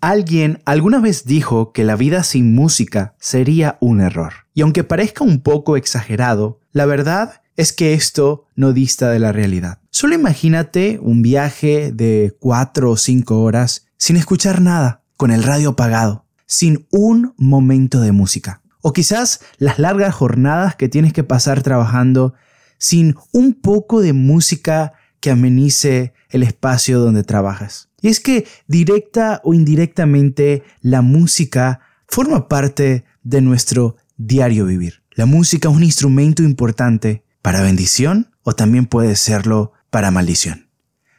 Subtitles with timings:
[0.00, 4.32] Alguien alguna vez dijo que la vida sin música sería un error.
[4.54, 9.32] Y aunque parezca un poco exagerado, la verdad es que esto no dista de la
[9.32, 9.80] realidad.
[9.90, 15.70] Solo imagínate un viaje de 4 o 5 horas sin escuchar nada, con el radio
[15.70, 18.62] apagado, sin un momento de música.
[18.80, 22.34] O quizás las largas jornadas que tienes que pasar trabajando
[22.78, 27.87] sin un poco de música que amenice el espacio donde trabajas.
[28.00, 35.02] Y es que directa o indirectamente la música forma parte de nuestro diario vivir.
[35.12, 40.68] La música es un instrumento importante para bendición o también puede serlo para maldición.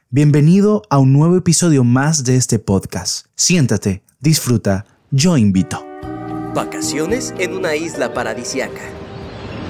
[0.09, 3.27] Bienvenido a un nuevo episodio más de este podcast.
[3.35, 5.85] Siéntate, disfruta, yo invito.
[6.55, 8.81] Vacaciones en una isla paradisiaca.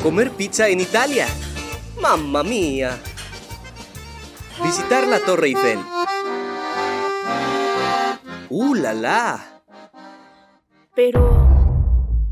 [0.03, 1.27] Comer pizza en Italia.
[2.01, 2.99] ¡Mamma mía!
[4.63, 5.79] Visitar la Torre Eiffel.
[8.49, 9.61] ¡Uh, la la!
[10.95, 11.29] Pero...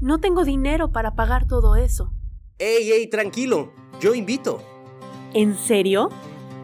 [0.01, 2.11] No tengo dinero para pagar todo eso.
[2.57, 3.71] ¡Ey, ey, tranquilo!
[3.99, 4.61] Yo invito.
[5.33, 6.09] ¿En serio?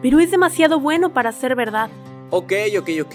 [0.02, 1.88] Pero es demasiado bueno para ser verdad.
[2.30, 3.14] Ok, ok, ok.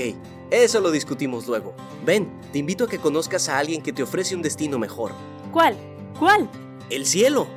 [0.49, 1.73] Eso lo discutimos luego.
[2.05, 5.11] Ven, te invito a que conozcas a alguien que te ofrece un destino mejor.
[5.52, 5.75] ¿Cuál?
[6.17, 6.49] ¿Cuál?
[6.89, 7.47] El cielo.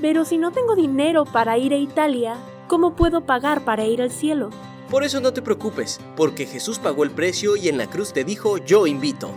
[0.00, 2.36] Pero si no tengo dinero para ir a Italia,
[2.68, 4.50] ¿cómo puedo pagar para ir al cielo?
[4.92, 8.24] Por eso no te preocupes, porque Jesús pagó el precio y en la cruz te
[8.24, 9.30] dijo, yo invito.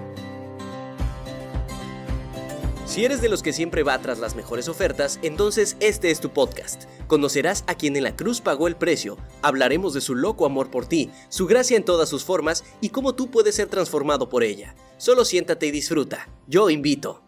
[2.85, 6.31] Si eres de los que siempre va tras las mejores ofertas, entonces este es tu
[6.31, 6.83] podcast.
[7.07, 10.87] Conocerás a quien en la cruz pagó el precio, hablaremos de su loco amor por
[10.87, 14.75] ti, su gracia en todas sus formas y cómo tú puedes ser transformado por ella.
[14.97, 16.27] Solo siéntate y disfruta.
[16.47, 17.23] Yo invito.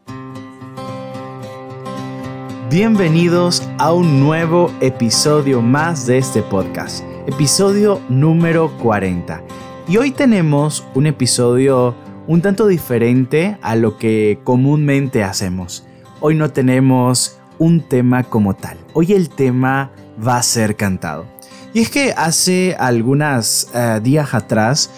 [2.70, 9.44] Bienvenidos a un nuevo episodio más de este podcast, episodio número 40.
[9.90, 11.94] Y hoy tenemos un episodio
[12.26, 15.86] un tanto diferente a lo que comúnmente hacemos.
[16.22, 18.78] Hoy no tenemos un tema como tal.
[18.94, 19.92] Hoy el tema
[20.26, 21.26] va a ser cantado.
[21.74, 24.90] Y es que hace algunos eh, días atrás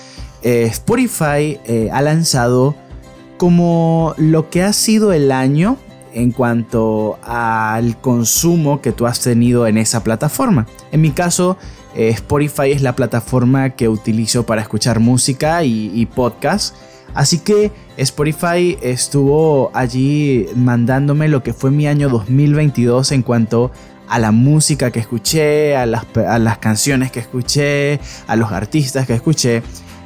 [0.44, 2.75] eh, Spotify eh, ha lanzado
[3.38, 5.78] como lo que ha sido el año
[6.13, 10.68] en cuanto al consumo que tú has tenido en esa plataforma.
[10.91, 11.57] En mi caso,
[11.95, 16.75] Spotify es la plataforma que utilizo para escuchar música y, y podcast.
[17.13, 23.72] Así que Spotify estuvo allí mandándome lo que fue mi año 2022 en cuanto
[24.09, 29.61] a la música que escuché, a las, canciones que escuché, a los artistas que escuché.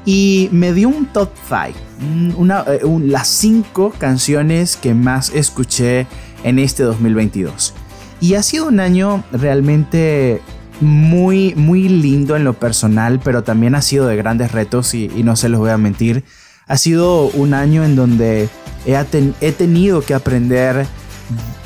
[0.05, 6.05] Y me dio un top 5, eh, las 5 canciones que más escuché
[6.44, 7.73] en este 2022.
[8.19, 10.41] Y ha sido un año realmente
[10.81, 15.35] muy, muy lindo en lo personal, pero también ha sido de grandes retos y no
[15.35, 16.23] se los voy a mentir
[16.67, 18.50] ha sido un año en donde
[18.85, 20.85] he, tenido que aprender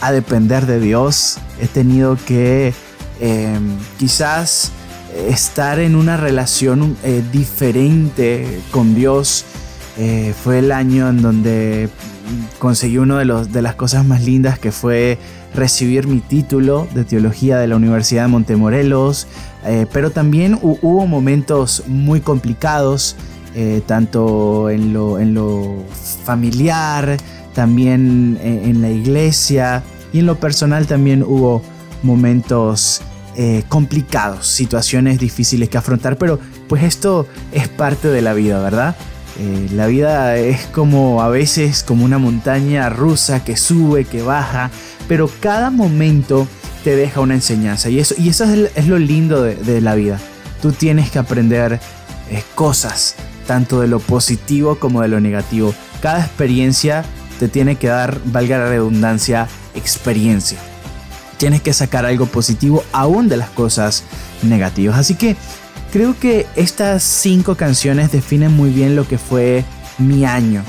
[0.01, 1.37] a depender de Dios.
[1.61, 2.73] He tenido que
[3.19, 4.71] em, quizás
[5.27, 9.45] estar en una relación eh, diferente con Dios.
[9.97, 11.89] Eh, fue el año en donde
[12.59, 15.17] conseguí una de, de las cosas más lindas que fue
[15.57, 19.27] recibir mi título de teología de la Universidad de Montemorelos,
[19.65, 23.15] eh, pero también hubo momentos muy complicados
[23.55, 25.83] eh, tanto en lo, en lo,
[26.23, 27.17] familiar,
[27.53, 29.83] también eh, en, la iglesia
[30.13, 31.61] y en lo personal también hubo
[32.03, 33.01] momentos
[33.69, 38.95] complicados, situaciones difíciles que afrontar, pero pues esto es parte de la vida, ¿verdad?
[39.73, 44.71] La vida es como a veces como una montaña rusa que sube, que baja,
[45.07, 46.47] pero cada momento
[46.83, 50.19] te deja una enseñanza y eso, y eso es, lo lindo de, de, la vida.
[50.61, 51.79] Tú tienes que aprender
[52.55, 53.15] cosas
[53.45, 55.73] tanto de lo positivo como de lo negativo.
[56.01, 57.05] Cada experiencia
[57.39, 60.59] te tiene que dar, valga la redundancia, experiencia.
[61.37, 64.03] Tienes que sacar algo positivo aún de las cosas
[64.43, 64.97] negativas.
[64.97, 65.35] Así que
[65.91, 69.63] creo que estas cinco canciones definen muy bien lo que fue
[69.97, 70.63] mi año.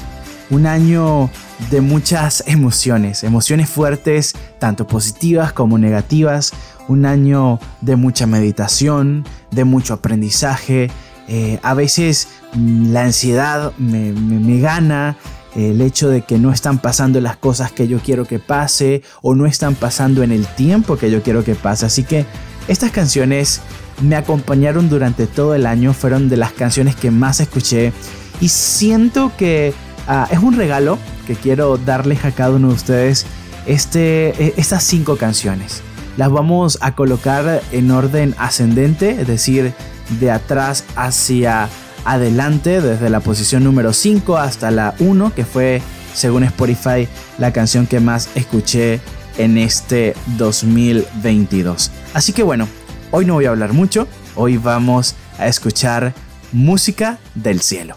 [0.51, 1.31] Un año
[1.71, 6.53] de muchas emociones, emociones fuertes, tanto positivas como negativas.
[6.89, 10.91] Un año de mucha meditación, de mucho aprendizaje,
[11.29, 15.17] eh, a veces mm, la ansiedad me, gana,
[15.55, 19.35] el hecho de que no están pasando las cosas que yo quiero que pase o
[19.35, 21.85] no están pasando en el tiempo que yo quiero que pase.
[21.85, 22.25] Así que
[22.69, 23.61] estas canciones
[24.01, 27.93] me acompañaron durante todo el año, fueron de las canciones que más escuché
[28.41, 29.75] y siento que
[30.07, 33.27] ah, es un regalo que quiero darles a cada uno de ustedes
[33.67, 35.83] este, e, estas cinco canciones.
[36.17, 39.73] Las vamos a colocar en orden ascendente, es decir,
[40.21, 41.69] de atrás hacia
[42.05, 45.83] adelante desde la posición número 5 hasta la 1, que fue,
[46.15, 47.07] según Spotify,
[47.39, 49.01] la canción que más escuché
[49.39, 51.91] en este 2022.
[52.13, 52.69] Así que bueno,
[53.11, 56.13] hoy no voy a hablar mucho, hoy vamos a escuchar
[56.53, 57.97] música del cielo.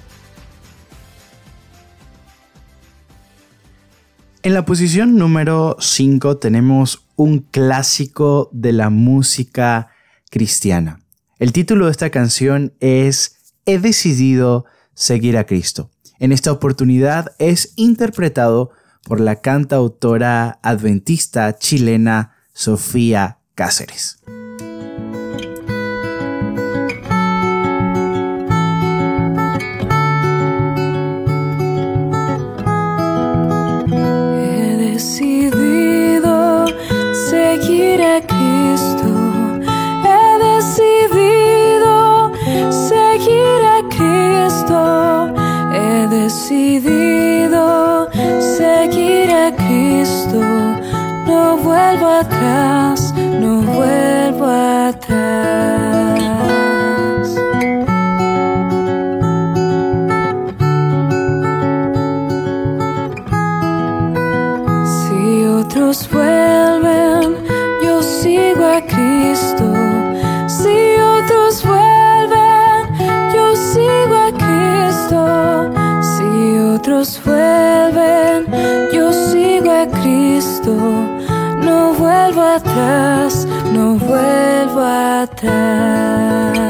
[4.44, 9.90] En la posición número 5 tenemos un clásico de la música
[10.32, 11.00] cristiana.
[11.38, 15.92] El título de esta canción es He decidido seguir a Cristo.
[16.20, 18.72] En esta oportunidad es interpretado
[19.03, 24.19] por la cantautora adventista chilena Sofía Cáceres.
[82.31, 86.61] Vuelvo atrás, no vuelvo atrás.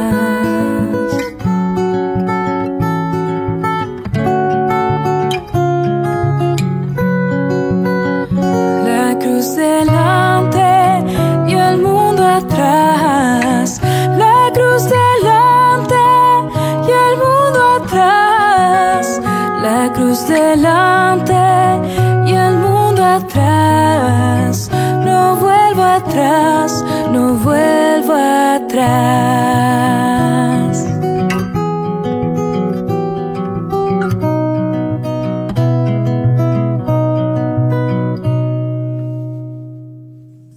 [28.15, 29.21] Atrás.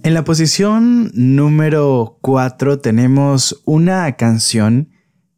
[0.03, 4.89] En la posición número 4 tenemos una canción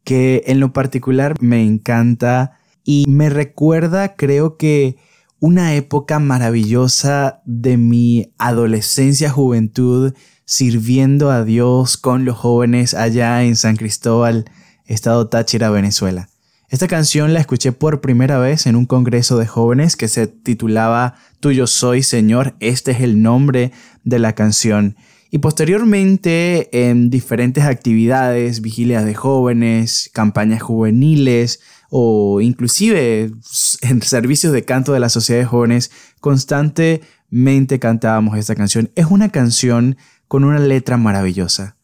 [0.04, 4.96] que en lo particular me encanta y me recuerda creo que
[5.40, 10.14] una época maravillosa de mi adolescencia, juventud,
[10.48, 14.46] sirviendo a Dios con los jóvenes allá en San Cristóbal,
[14.86, 16.30] estado Táchira, Venezuela.
[16.70, 21.16] Esta canción la escuché por primera vez en un congreso de jóvenes que se titulaba
[21.40, 23.72] Tuyo soy Señor, este es el nombre
[24.04, 24.96] de la canción.
[25.30, 31.60] Y posteriormente en diferentes actividades, vigilias de jóvenes, campañas juveniles,
[31.90, 33.32] o inclusive
[33.82, 35.90] en servicios de canto de la sociedad de jóvenes,
[36.20, 38.90] constantemente cantábamos esta canción.
[38.94, 39.98] Es una canción
[40.28, 41.76] con una letra maravillosa.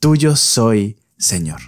[0.00, 1.60] Tuyo soy, Señor.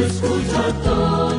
[0.00, 1.31] escucha todo.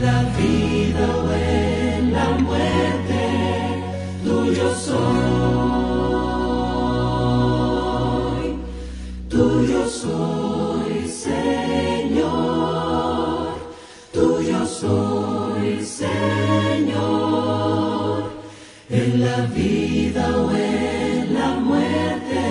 [0.00, 3.22] la vida o en la muerte,
[4.24, 6.00] tuyo soy,
[9.28, 12.28] tuyo soy, Señor,
[14.12, 17.02] tuyo soy, Señor,
[18.88, 22.42] en la vida o en la muerte,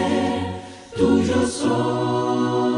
[0.96, 2.69] tuyo soy.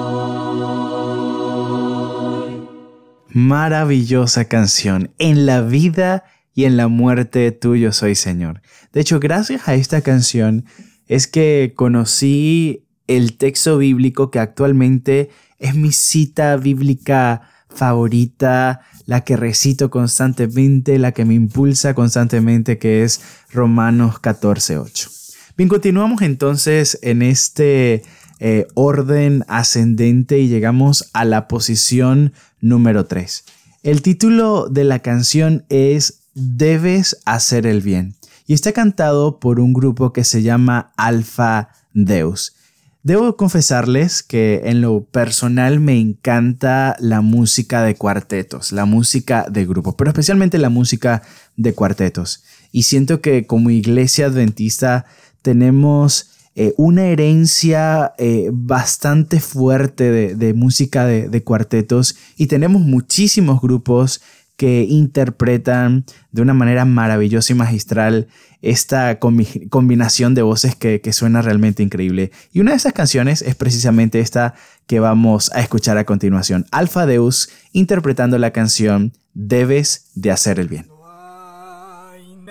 [3.33, 5.11] Maravillosa canción.
[5.17, 6.23] En la vida
[6.53, 8.61] y en la muerte tuyo soy Señor.
[8.93, 10.65] De hecho, gracias a esta canción
[11.07, 19.37] es que conocí el texto bíblico que actualmente es mi cita bíblica favorita, la que
[19.37, 23.21] recito constantemente, la que me impulsa constantemente, que es
[23.51, 25.21] Romanos 14.8.
[25.57, 28.03] Bien, continuamos entonces en este
[28.43, 33.43] eh, orden ascendente y llegamos a la posición número 3.
[33.83, 38.15] El título de la canción es Debes hacer el bien
[38.47, 42.55] y está cantado por un grupo que se llama Alfa Deus.
[43.03, 49.67] Debo confesarles que en lo personal me encanta la música de cuartetos, la música de
[49.67, 51.21] grupo, pero especialmente la música
[51.57, 52.43] de cuartetos.
[52.71, 55.05] Y siento que como iglesia adventista
[55.43, 64.21] tenemos eh, una herencia eh, bastante fuerte de, música de, cuartetos y tenemos muchísimos grupos
[64.57, 68.27] que interpretan de una manera maravillosa y magistral
[68.61, 72.31] esta combinación de voces que, que, suena realmente increíble.
[72.51, 74.53] Y una de esas canciones es precisamente esta
[74.87, 76.65] que vamos a escuchar a continuación.
[76.71, 80.90] Alfa Deus interpretando la canción Debes de hacer el bien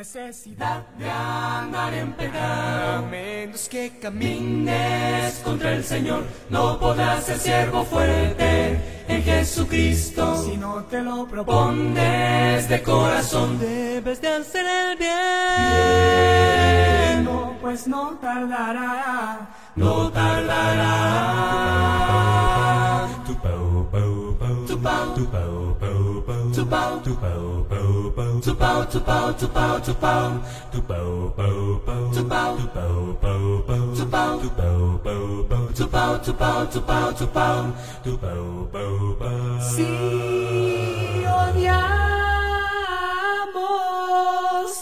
[0.01, 7.85] necesidad de andar en pecado, menos que camines contra el Señor, no podrás ser siervo
[7.85, 10.43] fuerte en Jesucristo.
[10.43, 15.11] Si no te lo propones de corazón, debes de hacer el bien.
[17.27, 20.97] No, pues no tardará, no tardará.
[23.27, 25.50] Tu pau, pau, pau, tu pau, tu pau,
[26.51, 29.95] pau, pau, tu pau, tu pau, pau, pau, tu pau, tu pau, tu pau, tu
[29.95, 30.41] pau,
[30.73, 35.45] tu pau, pau, pau, tu pau, tu pau, pau, pau, tu pau, tu pau, pau,
[35.49, 37.73] pau, tu pau, tu pau, tu pau, tu pau,
[38.05, 39.61] tu pau, pau, pau.
[39.61, 39.87] Si
[41.25, 42.00] odiamos,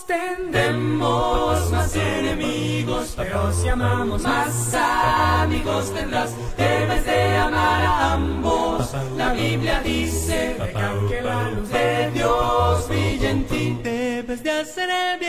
[0.09, 8.95] tendremos más enemigos, pero si amamos más amigos tendrás, debes de amar a ambos.
[9.17, 14.89] La Biblia dice, deja que la luz de Dios brille en ti, debes de hacer
[14.89, 15.29] el bien.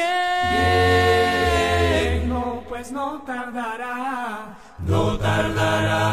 [2.29, 6.05] No, pues no tardará, no tardará.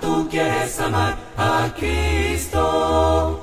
[0.00, 3.33] Tú quieres amar a Cristo.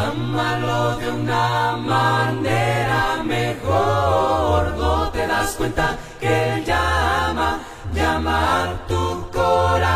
[0.00, 7.58] Amalo de una manera mejor, no te das cuenta que Él llama,
[7.94, 9.09] llama a tu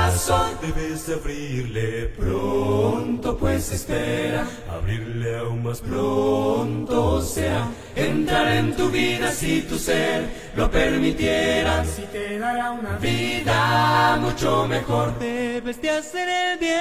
[0.04, 0.50] corazón.
[0.60, 9.62] Debes abrirle pronto, pues espera, abrirle aún más pronto sea, entrar en tu vida si
[9.62, 15.18] tu ser lo permitiera, si te dará una vida mucho mejor.
[15.18, 16.74] Debes de hacer el bien,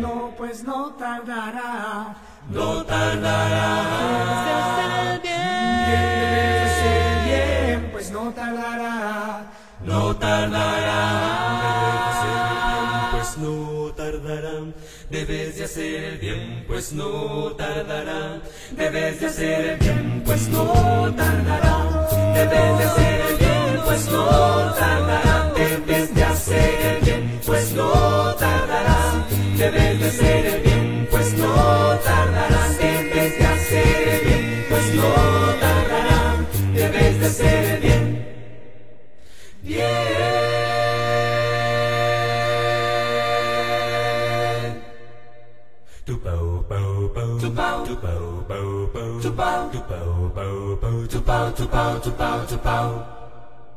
[0.00, 2.16] no, pues no tardará,
[2.50, 3.84] no tardará.
[3.98, 5.27] Debes de hacer el bien,
[9.88, 11.08] no tardará.
[13.12, 14.52] Pues no tardará.
[15.10, 18.40] Debes de hacer el bien, pues no tardará.
[18.76, 20.64] Debes de hacer el bien, pues no
[21.16, 22.06] tardará.
[22.34, 24.26] Debes de hacer el bien, pues no
[24.74, 25.52] tardará.
[25.56, 27.90] Debes de hacer el bien, pues no
[28.34, 29.26] tardará.
[29.56, 31.54] Debes de hacer el bien, pues no
[32.04, 32.68] tardará.
[32.78, 35.12] Debes de hacer el bien, pues no
[35.64, 36.46] tardará.
[36.74, 37.97] Debes de hacer el bien.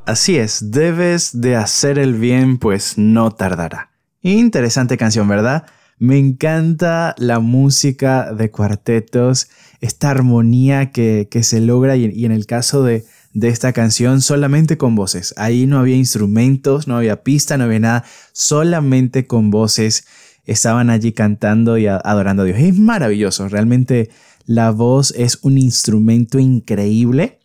[0.06, 3.92] Así es, debes de hacer el bien, pues no tardará.
[4.22, 5.66] Interesante canción, ¿verdad?
[5.98, 9.50] Me encanta la música de cuartetos,
[9.82, 14.96] esta armonía que, se logra y en el caso de, de esta canción solamente con
[14.96, 15.34] voces.
[15.38, 20.06] Ahí no había instrumentos, no había pista, no había nada, solamente con voces
[20.46, 22.60] estaban allí cantando y adorando a Dios.
[22.60, 24.10] Es maravilloso, realmente
[24.46, 27.39] la voz es un instrumento increíble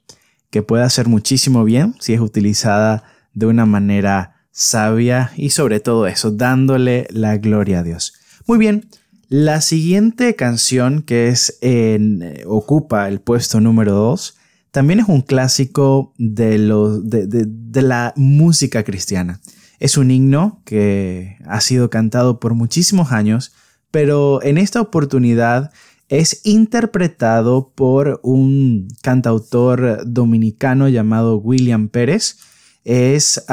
[0.50, 6.06] que puede hacer muchísimo bien si es utilizada de una manera sabia y sobre todo
[6.06, 8.14] eso, dándole la gloria a Dios.
[8.46, 8.88] Muy bien,
[9.28, 14.35] la siguiente canción que es en, eh, ocupa el puesto número 2
[14.76, 19.40] también es un clásico de, la música cristiana.
[19.78, 23.54] Es un himno que ha sido cantado por muchísimos años,
[23.90, 25.72] pero en esta oportunidad
[26.10, 32.36] es interpretado por un cantautor dominicano llamado William Pérez.
[32.84, 33.46] Es,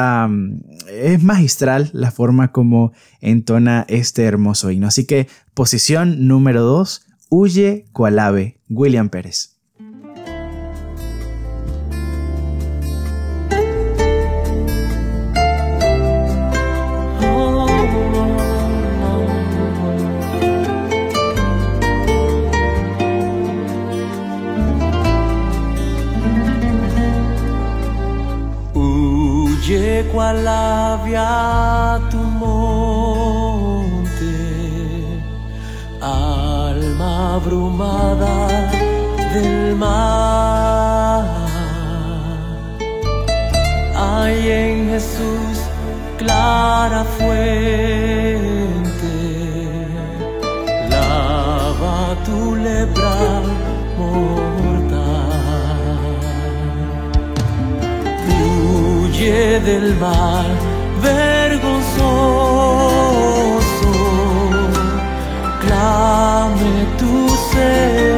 [1.22, 4.88] magistral la forma como entona este hermoso himno.
[4.88, 8.20] Así que posición número 2, Huye cual
[8.70, 9.53] William Pérez.
[30.48, 32.64] Había tu monte,
[36.02, 38.48] alma abrumada
[39.34, 40.74] del mar.
[43.96, 45.58] hay en Jesús
[46.18, 47.54] clara fuente.
[50.90, 53.53] Lava tu lepra
[59.54, 60.48] Del mal
[61.00, 62.02] vergonzoso.
[65.62, 68.18] Clame tu ser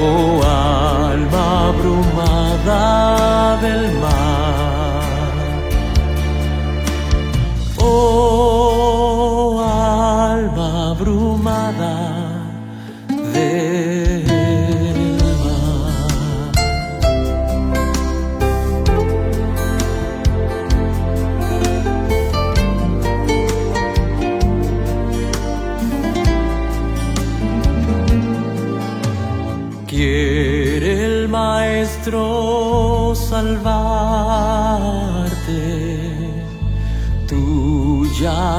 [0.00, 0.44] oh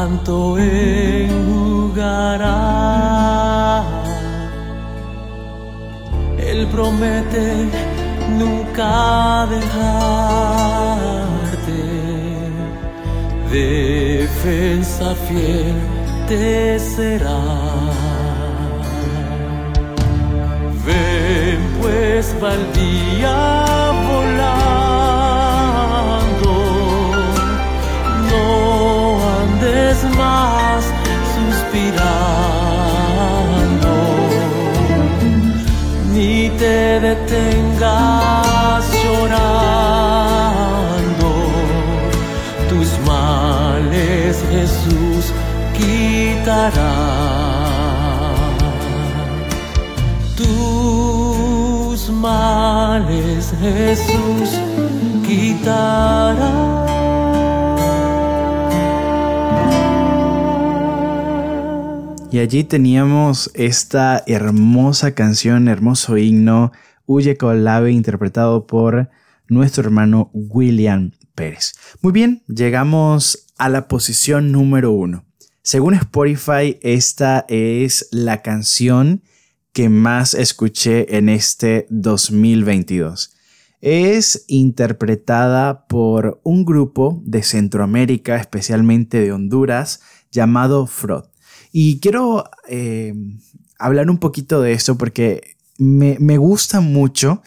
[0.01, 1.43] llanto enjugará.
[6.39, 7.67] Él promete
[8.39, 9.81] nunca dejarte,
[13.51, 15.75] defensa fiel
[16.27, 17.43] te será.
[20.85, 22.53] Ven pues va
[29.61, 30.83] andes más
[31.35, 31.93] suspirando,
[36.13, 39.69] ni te detengas llorando,
[42.69, 45.23] tus males Jesús
[45.77, 46.93] quitará.
[50.35, 54.49] Tus males Jesús
[55.27, 56.80] quitará.
[62.31, 66.71] Y allí teníamos esta hermosa canción, hermoso himno,
[67.05, 69.09] Huye Colave, interpretado por
[69.49, 71.73] nuestro hermano William Pérez.
[72.01, 75.25] Muy bien, llegamos a la posición número uno.
[75.61, 79.23] Según Spotify, esta es la canción
[79.73, 83.35] que más escuché en este 2022.
[83.81, 89.99] Es interpretada por un grupo de Centroamérica, especialmente de Honduras,
[90.31, 91.30] llamado Frod.
[91.71, 93.13] Y quiero eh,
[93.79, 97.41] hablar un poquito de esto porque me, me gusta mucho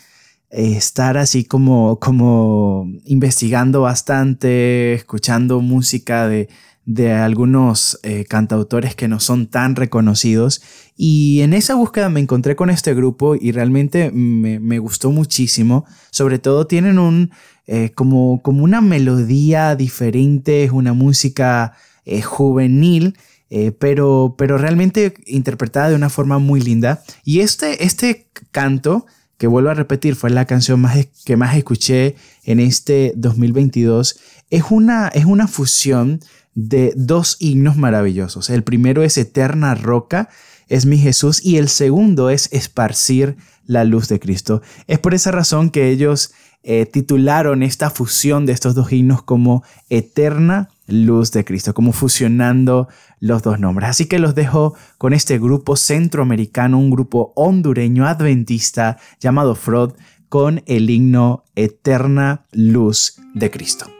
[0.50, 6.48] eh, estar así como, como investigando bastante, escuchando música de,
[6.86, 10.62] de algunos eh, cantautores que no son tan reconocidos.
[10.96, 15.84] Y en esa búsqueda me encontré con este grupo y realmente me, me gustó muchísimo.
[16.10, 17.30] Sobre todo tienen un,
[17.94, 21.74] como, como una melodía diferente, es una música
[22.22, 23.16] juvenil.
[23.50, 27.02] Eh, pero, pero realmente interpretada de una forma muy linda.
[27.24, 29.06] Y este, este canto,
[29.38, 34.18] que vuelvo a repetir, fue la canción más, que más escuché en este 2022,
[34.50, 36.20] es una, es una fusión
[36.54, 38.50] de dos himnos maravillosos.
[38.50, 40.28] El primero es Eterna Roca,
[40.68, 44.62] es mi Jesús, y el segundo es Esparcir la luz de Cristo.
[44.86, 49.62] Es por esa razón que ellos eh, titularon esta fusión de estos dos himnos como
[49.90, 52.88] Eterna Luz de Cristo, como fusionando
[53.20, 53.90] los dos nombres.
[53.90, 59.94] Así que los dejo con este grupo centroamericano, un grupo hondureño adventista llamado Frod,
[60.28, 63.93] con el himno Eterna Luz de Cristo.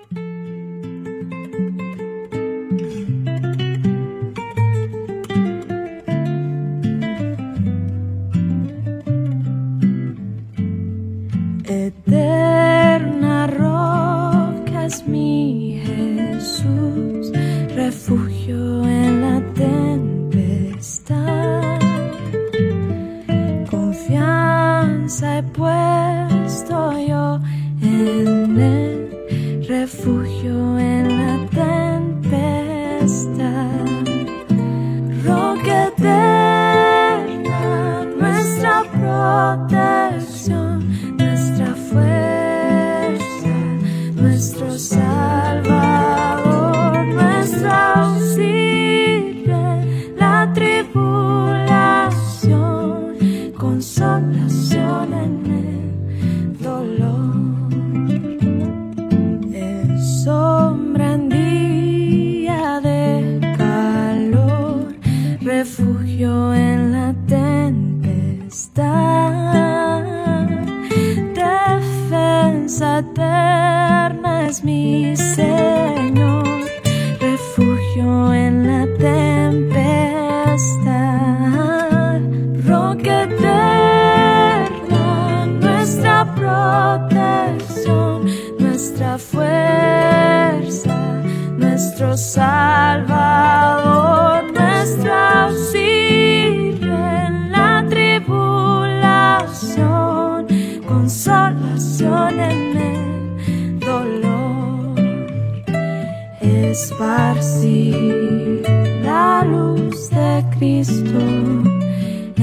[106.75, 108.63] Esparcir
[109.05, 111.21] la luz de Cristo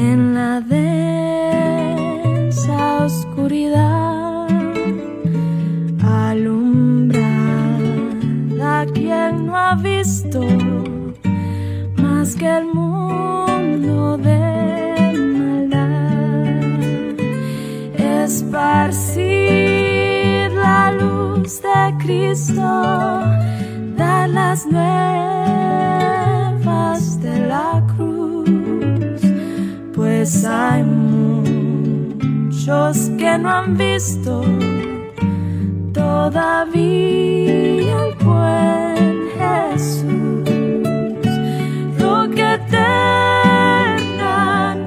[0.07, 1.99] en la densa
[3.03, 4.47] oscuridad,
[5.99, 7.81] alumbrar
[8.61, 10.39] a quien no ha visto
[12.01, 16.39] más que el mundo de maldad,
[18.23, 19.29] esparcir
[20.53, 23.40] la luz de Cristo,
[24.33, 24.81] las nuevas
[27.21, 29.21] de la cruz,
[29.93, 31.51] pues hay muchos
[33.17, 34.43] que no han visto
[35.93, 36.71] todavía
[38.05, 40.49] el buen Jesús.
[41.99, 44.31] Roca eterna,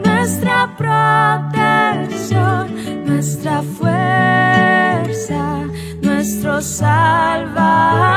[0.05, 2.63] nuestra protección,
[3.05, 5.67] nuestra fuerza,
[6.01, 8.14] nuestro Salvador,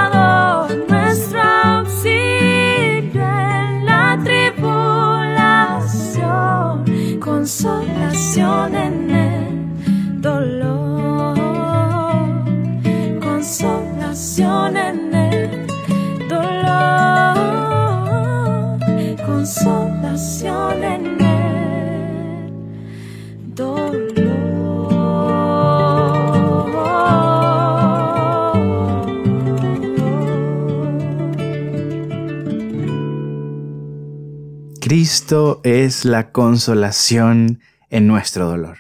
[35.28, 37.60] Cristo es la consolación
[37.90, 38.78] en nuestro dolor.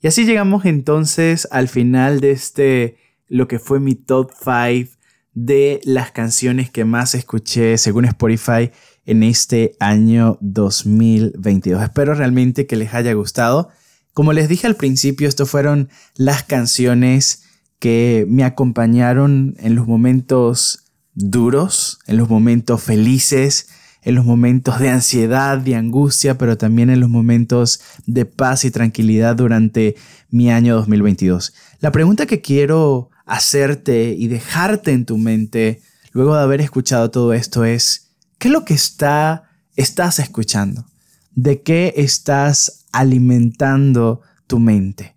[0.00, 2.96] Y así llegamos entonces al final de este,
[3.28, 4.96] lo que fue mi top 5
[5.34, 8.70] de las canciones que más escuché según Spotify
[9.04, 11.82] en este año 2022.
[11.82, 13.68] Espero realmente que les haya gustado.
[14.14, 17.42] Como les dije al principio, estas fueron las canciones
[17.80, 23.68] que me acompañaron en los momentos duros, en los momentos felices,
[24.06, 28.70] en los momentos de ansiedad, de angustia, pero también en los momentos de paz y
[28.70, 29.96] tranquilidad durante
[30.30, 31.52] mi año 2022.
[31.80, 37.32] La pregunta que quiero hacerte y dejarte en tu mente luego de haber escuchado todo
[37.32, 40.86] esto es, ¿qué es lo que está, estás escuchando?
[41.34, 45.16] ¿De qué estás alimentando tu mente?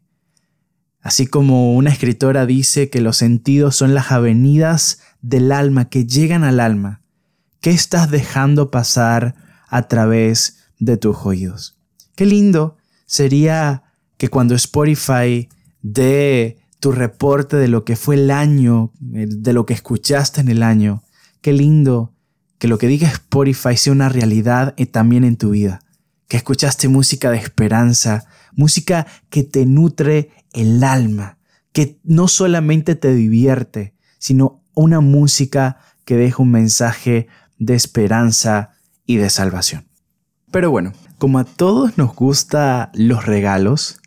[1.00, 6.44] Así como una escritora dice que los sentidos son las avenidas del alma que llegan
[6.44, 7.04] al alma,
[7.62, 9.36] ¿qué estás dejando pasar
[9.68, 11.78] a través de tus oídos?
[12.16, 13.84] Qué lindo sería
[14.18, 15.50] que cuando Spotify
[15.82, 20.64] dé tu reporte de lo que fue el año, de lo que escuchaste en el
[20.64, 21.04] año,
[21.42, 22.14] qué lindo
[22.58, 25.82] que lo que diga Spotify sea una realidad también en tu vida,
[26.28, 31.38] que escuchaste música de esperanza, música que te nutre el alma,
[31.72, 37.28] que no solamente te divierte, sino una música que deja un mensaje
[37.60, 38.72] de esperanza
[39.06, 39.88] y de salvación.
[40.52, 44.00] Pero bueno, como a todos nos gusta los regalos,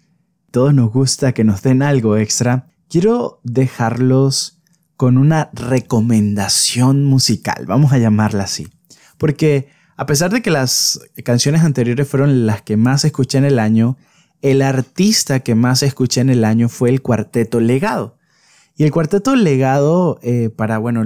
[0.50, 4.58] todos nos gusta que nos den algo extra, quiero dejarlos
[4.96, 8.68] con una recomendación musical, vamos a llamarla así.
[9.18, 13.58] Porque a pesar de que las canciones anteriores fueron las que más escuché en el
[13.58, 13.96] año,
[14.40, 18.16] el artista que más escuché en el año fue el Cuarteto Legado.
[18.76, 21.04] Y el Cuarteto Legado, eh, para, bueno,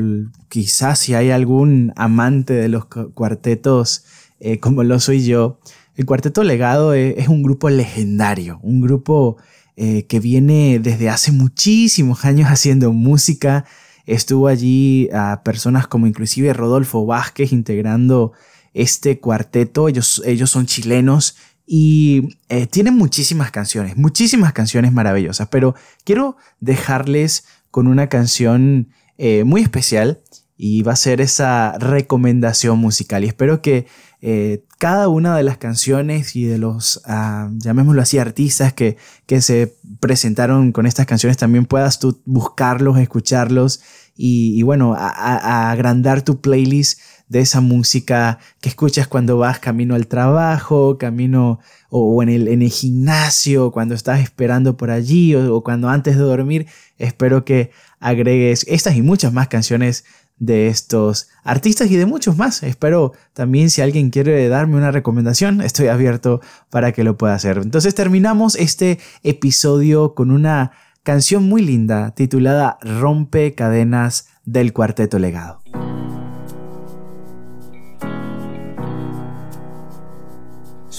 [0.48, 4.04] quizás si hay algún amante de los cuartetos
[4.38, 5.58] eh, como lo soy yo,
[5.96, 9.38] el Cuarteto Legado es, es un grupo legendario, un grupo
[9.76, 13.64] eh, que viene desde hace muchísimos años haciendo música.
[14.04, 18.32] Estuvo allí a personas como inclusive Rodolfo Vázquez integrando
[18.74, 19.88] este cuarteto.
[19.88, 22.38] Ellos, ellos son chilenos y
[22.70, 25.48] tienen muchísimas canciones, muchísimas canciones maravillosas.
[25.48, 25.74] Pero
[26.04, 27.44] quiero dejarles
[27.76, 30.22] con una canción eh, muy especial
[30.56, 33.22] y va a ser esa recomendación musical.
[33.22, 33.86] Y espero que
[34.22, 39.42] eh, cada una de las canciones y de los, ah, llamémoslo así, artistas que, que
[39.42, 43.82] se presentaron con estas canciones también puedas tú buscarlos, escucharlos
[44.16, 50.98] y, bueno, agrandar tu playlist de esa música que escuchas cuando vas camino al trabajo,
[50.98, 51.58] camino
[51.90, 56.22] o, en, el, en, el, gimnasio, cuando estás esperando por allí o, cuando antes de
[56.22, 56.66] dormir.
[56.98, 60.04] Espero que agregues estas y muchas más canciones
[60.38, 62.62] de estos artistas y de muchos más.
[62.62, 67.58] Espero también si alguien quiere darme una recomendación, estoy abierto para que lo pueda hacer.
[67.58, 75.62] Entonces terminamos este episodio con una canción muy linda titulada Rompe cadenas del Cuarteto Legado.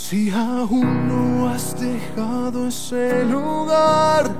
[0.09, 4.33] Si aún no has dejado ese lugar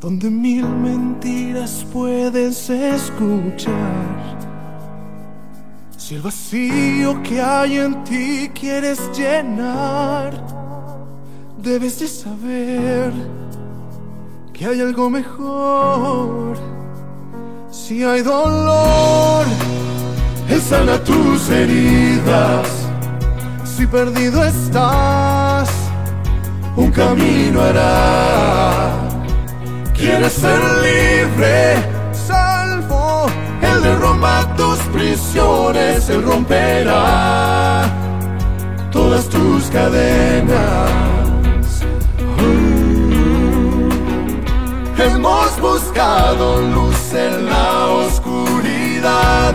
[0.00, 4.38] donde mil mentiras puedes escuchar,
[5.98, 10.32] si el vacío que hay en ti quieres llenar,
[11.58, 13.12] debes de saber
[14.54, 16.56] que hay algo mejor.
[17.70, 19.44] Si hay dolor,
[20.48, 22.83] Él sana tus heridas.
[23.76, 25.68] Si perdido estás,
[26.76, 28.92] un camino hará.
[29.92, 31.74] Quieres ser libre,
[32.12, 33.26] salvo.
[33.60, 37.82] Él le rompa tus prisiones, Él romperá
[38.92, 40.90] todas tus cadenas.
[44.96, 49.52] Hemos buscado luz en la oscuridad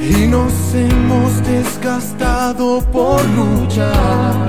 [0.00, 4.48] y nos hemos desgastado por luchar.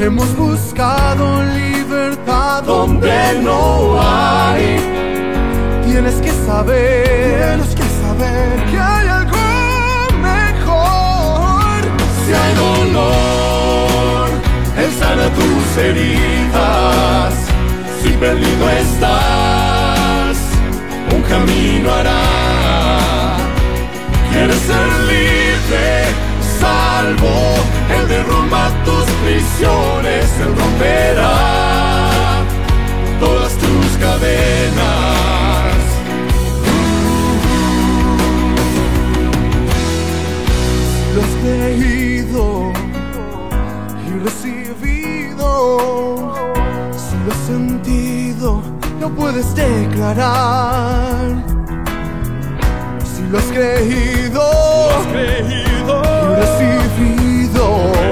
[0.00, 4.78] Hemos buscado libertad donde no hay.
[5.84, 9.38] Tienes que saber, tienes que saber que hay algo
[10.30, 11.80] mejor.
[12.24, 14.28] Si hay dolor,
[14.76, 17.34] Él sana tus heridas
[18.02, 20.38] si perdido estás,
[21.14, 22.27] un camino hará.
[24.38, 26.04] Quieres ser libre,
[26.60, 27.56] salvo,
[27.90, 32.44] Él derrumba tus prisiones, Él romperá
[33.18, 35.78] todas tus cadenas.
[41.14, 42.72] Lo has creído
[44.06, 44.68] y recibido
[47.44, 48.62] sentido
[49.00, 50.78] no puedes declarar.
[53.28, 57.62] Si lo has creído, lo has creído y recibido,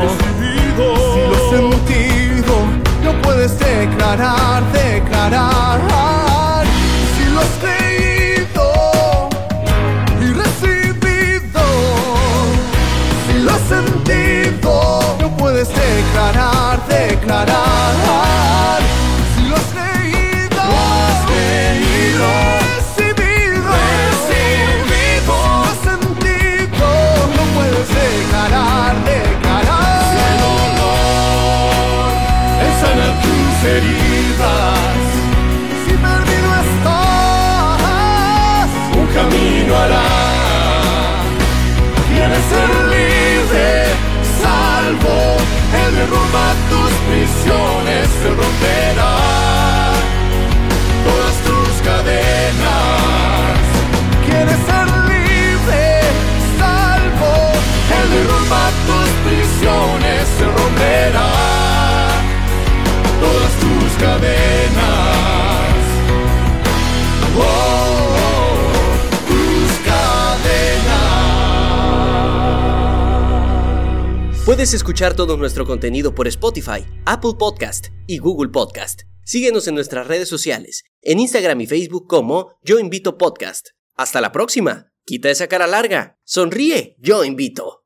[0.03, 2.55] recibido, si lo has sentido,
[3.03, 6.67] no puedes declarar, declarar.
[7.17, 8.67] Si lo has creído
[10.21, 11.65] y recibido,
[13.27, 17.87] si lo has sentido, no puedes declarar, declarar.
[46.07, 46.46] Él
[74.67, 79.03] Puedes escuchar todo nuestro contenido por Spotify, Apple Podcast y Google Podcast.
[79.23, 83.69] Síguenos en nuestras redes sociales, en Instagram y Facebook como Yo Invito Podcast.
[83.95, 84.91] Hasta la próxima.
[85.05, 86.19] Quita esa cara larga.
[86.25, 86.97] Sonríe.
[86.99, 87.86] Yo invito.